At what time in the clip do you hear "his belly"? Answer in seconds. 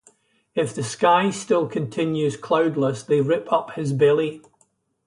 3.73-4.41